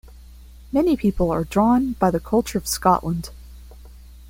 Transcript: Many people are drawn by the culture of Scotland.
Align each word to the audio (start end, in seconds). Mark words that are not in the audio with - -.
Many 0.71 0.97
people 0.97 1.29
are 1.29 1.43
drawn 1.43 1.93
by 1.93 2.09
the 2.09 2.19
culture 2.19 2.57
of 2.57 2.65
Scotland. 2.65 3.29